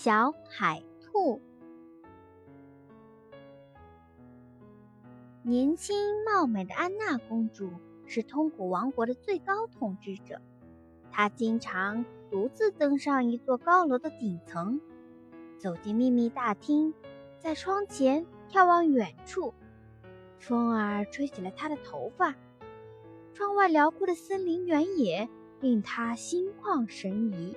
[0.00, 1.42] 小海兔，
[5.42, 7.72] 年轻貌美的安娜公主
[8.06, 10.40] 是通古王国的最高统治者。
[11.10, 14.80] 她经常独自登上一座高楼的顶层，
[15.58, 16.94] 走进秘密大厅，
[17.40, 19.52] 在窗前眺望远处，
[20.38, 22.36] 风儿吹起了她的头发。
[23.34, 25.28] 窗外辽阔的森林原野
[25.60, 27.56] 令她心旷神怡。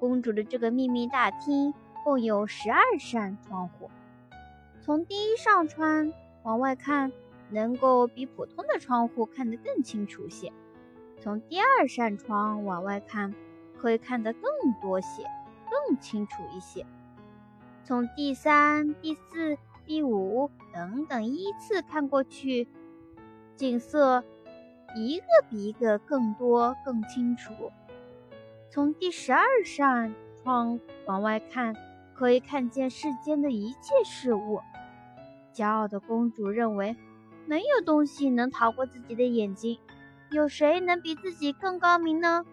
[0.00, 3.90] 公主的这个秘密大厅共有十二扇窗户，
[4.80, 6.10] 从第一扇窗
[6.42, 7.12] 往外看，
[7.50, 10.50] 能够比普通的窗户看得更清楚些；
[11.20, 13.34] 从第二扇窗往外看，
[13.76, 14.42] 可以看得更
[14.80, 15.22] 多些、
[15.70, 16.86] 更清楚一些；
[17.84, 22.66] 从第三、第四、第五等等依次看过去，
[23.54, 24.24] 景色
[24.96, 27.52] 一个比一个更多、更清楚。
[28.72, 31.74] 从第十二扇窗往外看，
[32.14, 34.60] 可以看见世间的一切事物。
[35.52, 36.96] 骄傲的公主认为，
[37.46, 39.80] 没有东西能逃过自己的眼睛。
[40.30, 42.46] 有谁能比自己更高明呢？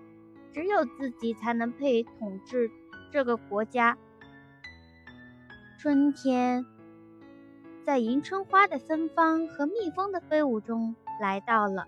[0.52, 2.72] 只有自己才能配统治
[3.12, 3.96] 这个国家。
[5.78, 6.66] 春天，
[7.86, 11.88] 在迎春花的芬芳和蜜蜂的飞舞中来到了。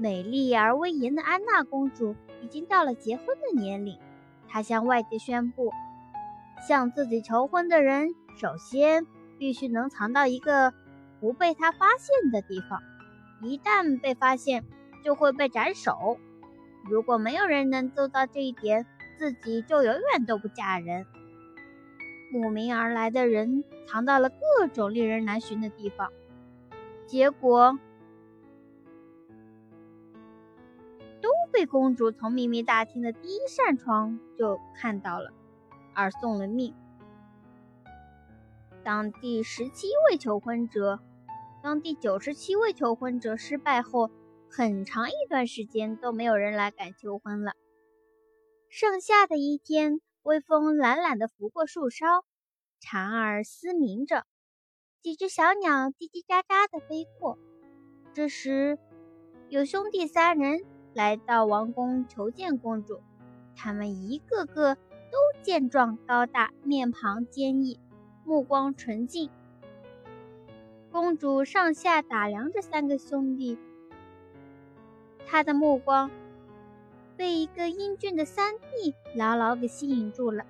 [0.00, 2.16] 美丽而威严的安娜公主。
[2.42, 3.98] 已经到了结婚的年龄，
[4.48, 5.70] 她向外界宣布，
[6.66, 9.06] 向自己求婚的人首先
[9.38, 10.72] 必须能藏到一个
[11.20, 12.80] 不被他发现的地方，
[13.42, 14.64] 一旦被发现
[15.04, 16.16] 就会被斩首。
[16.88, 18.86] 如果没有人能做到这一点，
[19.18, 21.04] 自己就永远都不嫁人。
[22.32, 26.10] 慕名而来的人藏到了各种令人难寻的地方，
[27.06, 27.78] 结果。
[31.60, 35.30] 被公主从秘密大厅的第一扇窗就看到了，
[35.94, 36.74] 而送了命。
[38.82, 41.00] 当第十七位求婚者，
[41.62, 44.10] 当第九十七位求婚者失败后，
[44.50, 47.52] 很长一段时间都没有人来敢求婚了。
[48.70, 52.24] 盛夏的一天，微风懒懒地拂过树梢，
[52.80, 54.24] 蝉儿嘶鸣着，
[55.02, 57.38] 几只小鸟叽叽喳喳地飞过。
[58.14, 58.78] 这时，
[59.50, 60.64] 有兄弟三人。
[60.92, 63.00] 来到王宫求见公主，
[63.54, 67.78] 他们一个个都健壮高大，面庞坚毅，
[68.24, 69.30] 目光纯净。
[70.90, 73.56] 公主上下打量着三个兄弟，
[75.26, 76.10] 她的目光
[77.16, 80.44] 被一个英俊的三弟牢牢给吸引住了。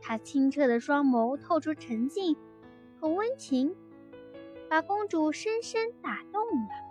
[0.00, 2.36] 他清澈的双眸透出沉静
[2.98, 3.74] 和温情，
[4.70, 6.85] 把公主深深打动了。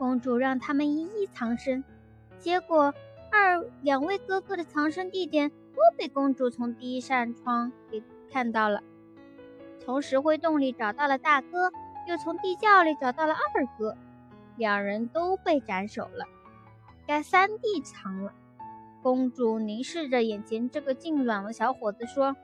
[0.00, 1.84] 公主让他们一一藏身，
[2.38, 2.94] 结果
[3.30, 8.02] 二两位哥哥的藏身地点都被公主从第一扇窗给
[8.32, 8.82] 看到了。
[9.78, 11.70] 从石灰洞里找到了大哥，
[12.08, 13.94] 又从地窖里找到了二哥，
[14.56, 16.24] 两人都被斩首了。
[17.06, 18.32] 该三弟藏了。
[19.02, 22.34] 公主凝视着眼前这个净卵的小伙子说：“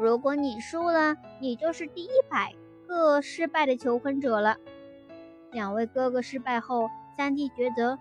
[0.00, 2.54] 如果你输了，你就是第一百
[2.86, 4.56] 个失败的求婚者了。”
[5.54, 7.96] 两位哥哥失败后，三弟觉得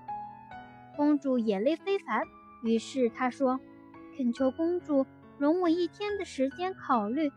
[0.97, 2.23] 公主眼泪非凡，
[2.63, 3.59] 于是他说
[4.17, 5.05] ：“恳求公主
[5.37, 7.31] 容我一天的时间考虑，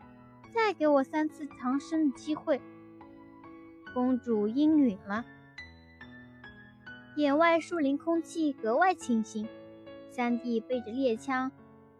[0.55, 2.59] 再给我三次藏身的机会。”
[3.93, 5.23] 公主应允了。
[7.15, 9.47] 野外树林空气格外清新，
[10.09, 11.51] 三弟背着猎枪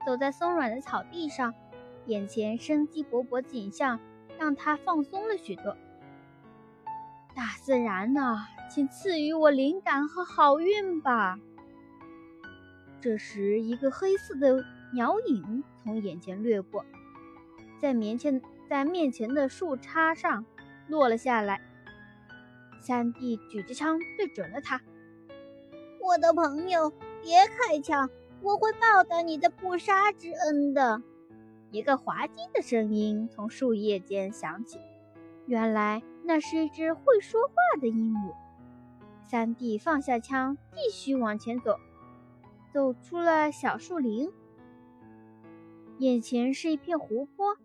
[0.07, 1.53] 走在松软的草地上，
[2.07, 3.99] 眼前生机勃勃景象
[4.39, 5.78] 让他放松了许多。
[7.38, 11.38] 大自然呐，请赐予我灵感和好运吧。
[13.00, 16.84] 这时，一个黑色的鸟影从眼前掠过，
[17.80, 20.47] 在面前在面前的树杈上
[20.88, 21.62] 落了下来。
[22.81, 24.81] 三弟举着枪对准了他
[26.02, 26.91] ：“我的朋友，
[27.22, 28.09] 别开枪，
[28.41, 31.03] 我会报答你的不杀之恩的。”
[31.70, 34.79] 一个滑稽的声音从树叶间响起。
[35.46, 38.35] 原来那是一只会说话的鹦鹉。
[39.29, 41.79] 三弟放下枪，继续往前走，
[42.74, 44.29] 走出了小树林。
[46.00, 47.58] 眼前是一片湖泊，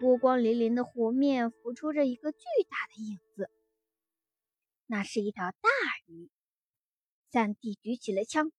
[0.00, 2.38] 波光粼粼的湖面浮出着一个巨
[2.70, 3.50] 大的影子。
[4.86, 5.68] 那是一条大
[6.06, 6.30] 鱼。
[7.30, 8.50] 三弟举起了枪，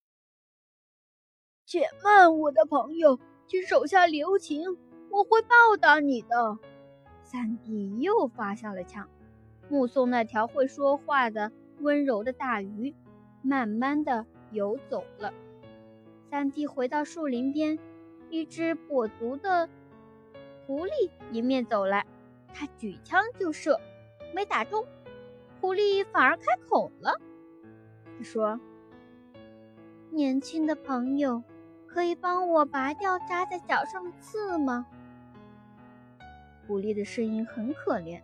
[1.66, 4.78] 且慢，我的朋友，请手下留情，
[5.10, 5.50] 我会报
[5.82, 6.60] 答你的。
[7.24, 9.10] 三弟又发下了枪，
[9.72, 12.94] 目送那条会说话的温柔的大鱼
[13.42, 15.34] 慢慢的游走了。
[16.30, 17.80] 三弟回到树林边，
[18.30, 19.70] 一只跛足的
[20.68, 22.06] 狐狸迎面走来，
[22.54, 23.80] 他举枪就射，
[24.36, 24.86] 没打中，
[25.62, 27.14] 狐狸反而开口了。
[28.18, 28.60] 他说
[30.12, 31.42] ：“年轻的朋友，
[31.88, 34.86] 可以帮我拔掉扎在脚上的刺吗？”
[36.68, 38.22] 狐狸的声音很可怜，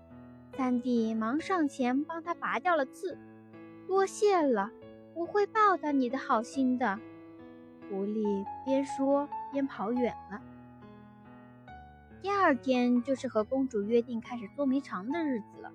[0.57, 3.15] 三弟忙上前帮他拔掉了刺。
[3.85, 4.71] 多谢了，
[5.13, 6.99] 我会报答你的好心的。
[7.87, 10.41] 狐狸边说边跑远了。
[12.23, 15.71] 第二天就是和公主约定开始捉迷藏的日子了。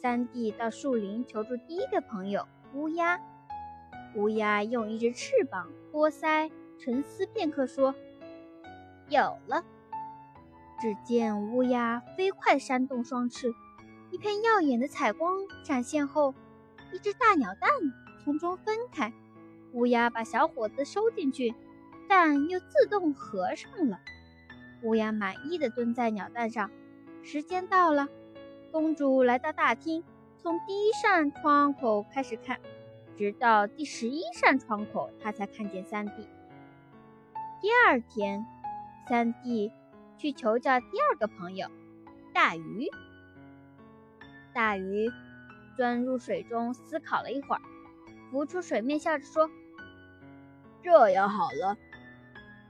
[0.00, 3.20] 三弟到树林求助第一个朋友乌鸦。
[4.14, 7.96] 乌鸦用一只翅膀托腮，沉思片刻，说
[9.10, 9.64] ：“有了。”
[10.80, 13.52] 只见乌鸦飞快扇动双翅，
[14.12, 16.34] 一片耀眼的彩光闪现后，
[16.92, 17.70] 一只大鸟蛋
[18.22, 19.10] 从中分开。
[19.72, 21.54] 乌鸦把小伙子收进去，
[22.10, 23.98] 蛋又自动合上了。
[24.82, 26.70] 乌鸦满意的蹲在鸟蛋上。
[27.22, 28.06] 时间到了，
[28.70, 30.04] 公主来到大厅，
[30.36, 32.60] 从第一扇窗口开始看，
[33.16, 36.28] 直到第十一扇窗口，她才看见三弟。
[37.62, 38.44] 第二天，
[39.08, 39.72] 三弟
[40.18, 41.66] 去求教第二个朋友
[42.34, 42.90] 大鱼。
[44.54, 45.10] 大鱼
[45.76, 47.62] 钻入水中思考了一会儿，
[48.30, 49.50] 浮出水面，笑着说。
[50.82, 51.76] 这样好了，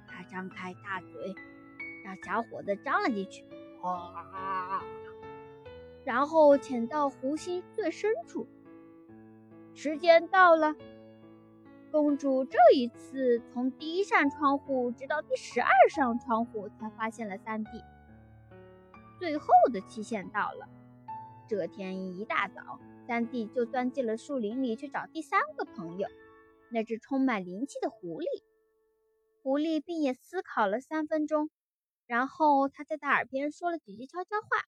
[0.06, 1.34] 他张开大嘴，
[2.04, 3.44] 让小伙子张了进去，
[3.82, 4.82] 啊，
[6.04, 8.46] 然后潜到湖心最深处。
[9.74, 10.76] 时间到了，
[11.90, 17.82] 公主这一次从第一扇窗户直到第十二扇窗户才发现了三弟。
[19.18, 20.68] 最后的期限到了，
[21.48, 26.08] 这天一大早，三弟就钻进了树林里去找第三个朋友。
[26.70, 28.42] 那只充满灵气的狐狸，
[29.42, 31.50] 狐狸闭眼思考了三分钟，
[32.06, 34.64] 然后他在他耳边说了几句悄悄话。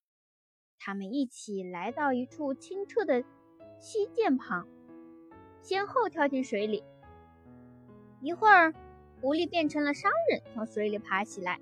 [0.78, 3.24] 他们一起来到一处清澈的
[3.80, 4.68] 溪涧旁，
[5.62, 6.84] 先后跳进水里。
[8.20, 8.74] 一会儿，
[9.22, 11.58] 狐狸变成了商人，从水里爬起来。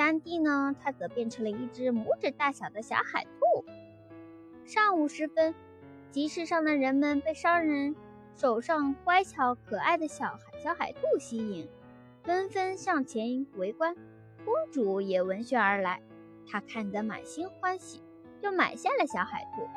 [0.00, 3.66] 三弟呢，他则变成了一只拇指大小的小海兔。
[4.64, 5.54] 上午时分，
[6.10, 7.94] 集市上的人们被商人。
[8.34, 11.68] 手上乖巧可爱的小海小海兔吸引，
[12.22, 13.94] 纷纷上前围观。
[14.42, 16.00] 公主也闻讯而来，
[16.46, 18.02] 她看得满心欢喜，
[18.40, 19.68] 就买下了小海兔。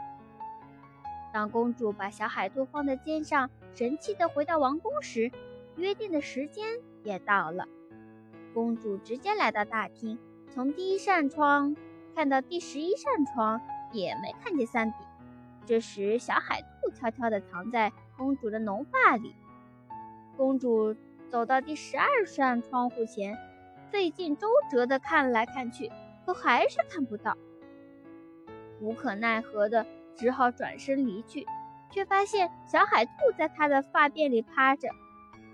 [1.34, 5.30] 当公主把小海兔放在肩上，神气地回到王宫时，
[5.76, 7.68] 约定的时间也到了。
[8.54, 10.18] 公主直接来到大厅，
[10.50, 11.76] 从第一扇窗
[12.16, 13.60] 看到第十一扇窗，
[13.92, 14.98] 也没看见三弟。
[15.66, 17.92] 这时，小海兔悄悄地藏在。
[18.16, 19.36] 公主的浓发里，
[20.38, 20.96] 公主
[21.30, 23.36] 走到第十二扇窗户前，
[23.92, 25.92] 费尽周折地看来看去，
[26.24, 27.36] 可还是看不到。
[28.80, 31.48] 无可奈何的，只好转身离去，
[31.90, 34.90] 却发现小海兔在她的发辫里趴着。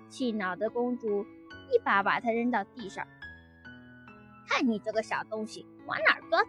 [0.10, 1.26] 气恼的公主
[1.72, 3.06] 一把把它扔到地上
[4.48, 6.44] ：“看你这个小东西，往哪钻？”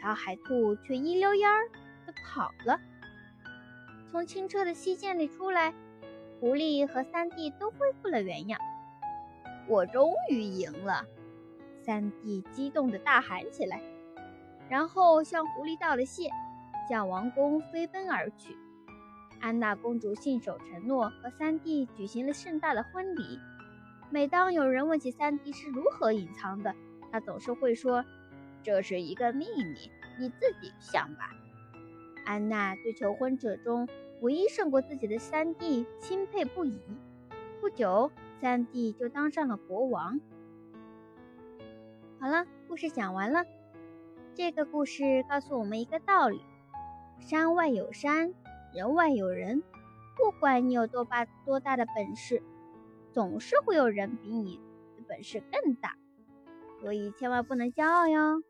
[0.00, 1.68] 小海兔却一溜烟儿
[2.06, 2.78] 地跑了。
[4.10, 5.74] 从清澈的溪涧里出来，
[6.40, 8.60] 狐狸和三弟都恢复了原样。
[9.66, 11.04] 我终于赢了！
[11.82, 13.82] 三弟激动地大喊起来，
[14.68, 16.30] 然后向狐狸道了谢，
[16.88, 18.56] 向王宫飞奔而去。
[19.40, 23.38] 安娜公主信守承诺，和三弟举行了盛大的婚礼。
[24.10, 26.74] 每当有人问起三弟是如何隐藏的，
[27.12, 28.04] 他总是会说
[28.64, 31.30] ：“这是一个秘密，你自己想吧。”
[32.24, 33.88] 安娜对求婚者中
[34.20, 36.80] 唯一胜过自己的三弟钦佩不已。
[37.60, 38.10] 不久，
[38.40, 40.20] 三弟就当上了国王。
[42.18, 43.44] 好了，故事讲完了。
[44.34, 46.40] 这个故事告诉我们一个道理：
[47.18, 48.32] 山外有山，
[48.72, 49.62] 人外有人。
[50.16, 52.42] 不管你有多大多大的本事，
[53.12, 54.56] 总是会有人比你
[54.96, 55.96] 的本事更大。
[56.80, 58.42] 所以千万不能骄傲哟。